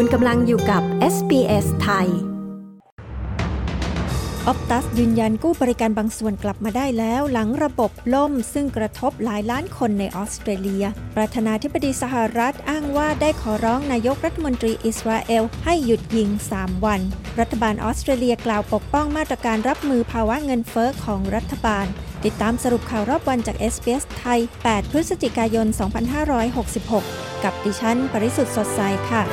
[0.00, 0.82] คุณกำลังอยู่กับ
[1.14, 2.08] SBS ไทย
[4.46, 10.84] ออปตัสยืนยันกู้บริการบางส่วนกลับมาได้แล้วหลังระบบล่ม ซึ่งกระทบหลายล้านคนในออสเตรเลีย
[11.16, 16.28] ประธานาธิบดีสหรัฐอ้างว่าได้ขอร้องนายกรัฐมนตรีอิสราเอลให้หยุดยิง
[16.58, 17.00] 3 วัน
[17.40, 21.86] รัฐบาลออสเตรเลียกล่าวปกป้องมาตรการรับมือภาวะเงินเฟอ้อของรัฐบาล
[22.24, 25.66] ติดตามสรุปข่าวรอบวันจาก SBS ไทย 8 พฤศจิกายน
[26.74, 28.80] 2566 กับดิฉัน ปริสุทธ์สดใส
[29.12, 29.24] ค่ะ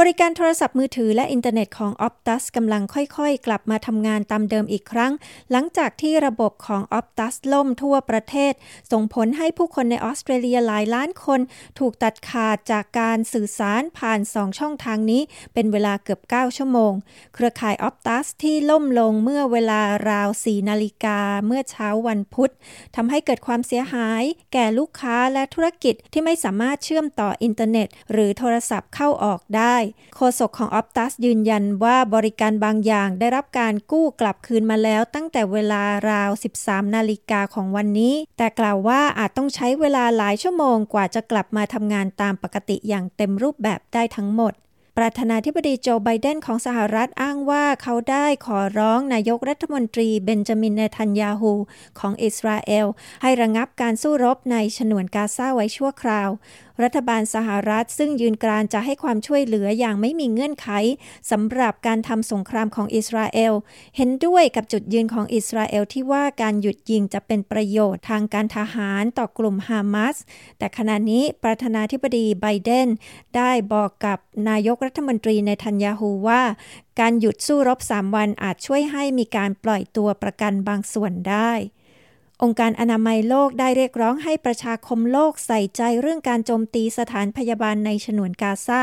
[0.00, 5.12] บริการโทรศัพท์มือถือและอินเทอร์เน็ตของ Optus กำลังค่อยๆ กลับมาทำงานตามเดิมอีกครั้ง
[5.50, 8.52] หลังจากที่ระบบของ Optus ล่มทั่วประเทศ
[8.92, 11.40] ส่งผลให้ผู้คนในออสเตรเลียหลายล้านคน
[11.78, 15.22] ถูกตัดขาดจากการสื่อสารผ่าน 2 ช่องทางนี้
[15.54, 16.92] เป็นเวลาเกือบ 9 ชั่วโมง
[17.34, 22.50] เครือข่าย Optus ที่ล่มลงเมื่อเวลาราว 4 นาฬิกาเมื่อเช้าวันพุธ
[22.96, 24.22] ทำให้เกิดความเสียหาย
[24.52, 29.76] แก่ลูกค้าและธุรกิจที่ไม่สามารถเชื่อมต่ออินเทอร์เน็ต หรือโทรศัพท์เข้าออกได้
[30.16, 36.30] โฆษกของออปตัสยืนยันว่าบริการบางอย่างได้รับการกู้กลับคืนมาแล้วตั้งแต่เวลาราว
[36.62, 44.54] 13 นาฬิกาของวันนี้ แต่กล่าวว่าอาจต้องใช้เวลาหลายชั่วโมงกว่าจะกลับมาทำงานตามปกติอย่างเต็มรูปแบบได้ทั้งหมด
[44.98, 51.52] ประธานาธิบดีโจไบเดนของสหรัฐอ้างว่าเขาได้ขอร้องนายกรัฐมนตรีเบนจามินเนทันยาฮู
[51.98, 52.86] ของอิสราเอล
[53.22, 56.28] ให้ระงับการสู้รบในฉนวนกาซาไว้ชั่วคราว
[56.82, 60.68] รัฐบาลสหรัฐซึ่งยืนกรานจะให้ความช่วยเหลืออย่างไม่มีเงื่อนไข
[61.30, 63.52] สำหรับการทำสงครามของอิสราเอล
[63.96, 70.16] เห็นด้วยกับจุดยืนของอิสราเอลที่ว่าการหยุดยิงจะเป็นประโยชน์ทางการทหารต่อกลุ่มฮามาส
[70.58, 72.88] แต่ขณะนี้ประธานาธิบดีไบเดน
[73.36, 76.42] ได้บอกกับนายกรัฐมนตรีในทันยาฮูว่า
[77.00, 81.52] การหยุดสู้รบ 3 วันอาจช่วยให้มีการปล่อยตัวประกันบางส่วนได้
[82.42, 88.82] องค์การอนามัยโลกได้เรียกร้องให้ประชาคมโลกใส่ใจเรื่องการโจมตีสถานพยาบาลในฉนวนกาซา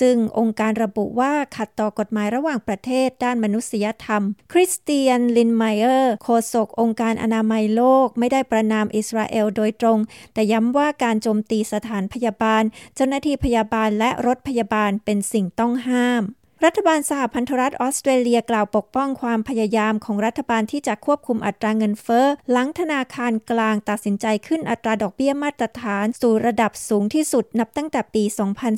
[0.00, 9.98] ซึ่งองค์การระบุว่าขัดต่อกฎหมายระหว่างประเทศด้านมนุษยธรรม คริสเตียน ลินไมเออร์ โฆษกองค์การอนามัยโลกไม่ได้ประนามอิสราเอลโดยตรง
[10.34, 12.62] แต่ย้ำว่าการโจมตีสถานพยาบาล
[12.94, 16.24] เจ้าหน้าที่พยาบาลและรถพยาบาลเป็นสิ่งต้องห้าม
[16.66, 28.24] รัฐบาลสหพันธรัฐออสเตรเลียกล่าวปกป้องความพยายามของรัฐบาลที่จะควบคุมอัตราเงินเฟ้อ หลังธนาคารกลางตัดสินใจขึ้นอัตราดอกเบี้ยมาตรฐานสู่ระดับสูงที่สุดนับตั้งแต่ปี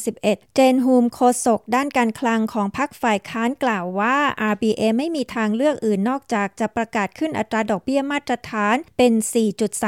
[0.00, 4.16] 2011 เจนฮูมโคศกด้านการคลังของพรรคฝ่ายค้านกล่าวว่า
[4.52, 9.12] RBA ไม่มีทางเลือกอื่นนอกจากจะประกาศขึ้นอัตราดอกเบี้ยมาตรฐานเป็น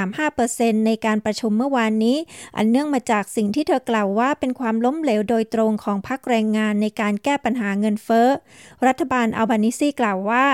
[0.06, 2.16] 4.35%ในการประชุมเมื่อวานนี้
[2.56, 8.28] อันเนื่องมาจากสิ่งที่เธอกล่าวว่าเป็นความล้มเหลวโดยตรงของพรรคแรงงานในการแก้ปัญหาเงินเฟ้อ
[8.86, 10.46] รัฐบาลอัลบานิซีกล่าวว่า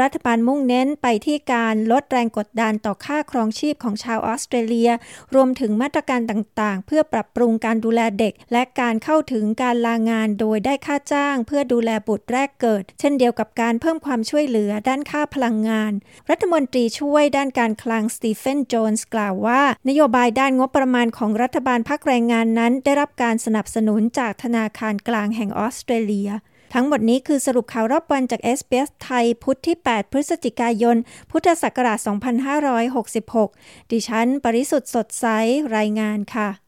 [0.00, 4.90] รัฐบาลมุ่งเน้นไปที่การลดแรงกดดันต่อค่าครองชีพของชาวออสเตรเลีย
[5.34, 15.92] รวมถึงมาตรการต่างๆ เพื่อปรับปรุงการดูแลเด็ก และการเข้าถึงการลางานโดยได้ค่าจ้าง เพื่อดูแลบุตรแรกเกิด เช่นเดียวกับการเพิ่มความช่วยเหลือด้านค่าพลังงาน
[16.30, 26.30] รัฐมนตรีช่วยด้านการคลังสตีเฟน โจนส์กล่าวว่า นโยบายด้านงบประมาณของรัฐบาลพักแรงงานนั้น ได้รับการสนับสนุนจากธนาคารกลางแห่งออสเตรเลีย
[26.74, 30.96] ทั้งหมดนี้คือสรุปข่าวรอบวันจาก s อ s ไทยพุธที่ 8 พฤศจิกายน
[31.30, 31.98] พุทธศักราช
[33.34, 35.26] 2566 ดิฉัน ปริสุทธ์สดใส
[35.76, 36.67] รายงานค่ะ